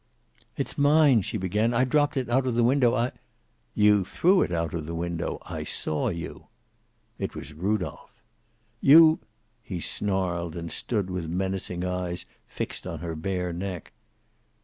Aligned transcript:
"It's 0.57 0.79
mine," 0.79 1.21
she 1.21 1.37
began. 1.37 1.75
"I 1.75 1.83
dropped 1.83 2.17
it 2.17 2.27
out 2.27 2.47
of 2.47 2.55
the 2.55 2.63
window. 2.63 2.95
I" 2.95 3.11
"You 3.85 4.03
threw 4.03 4.41
it 4.41 4.51
out 4.51 4.73
of 4.73 4.87
the 4.87 4.95
window. 4.95 5.37
I 5.45 5.63
saw 5.63 6.09
you." 6.09 6.47
It 7.19 7.35
was 7.35 7.53
Rudolph. 7.53 8.19
"You" 8.81 9.19
He 9.71 9.79
snarled, 9.79 10.55
and 10.55 10.71
stood 10.71 11.11
with 11.11 11.29
menacing 11.29 11.85
eyes 11.85 12.25
fixed 12.47 12.87
on 12.87 12.97
her 13.01 13.15
bare 13.15 13.53
neck. 13.53 13.93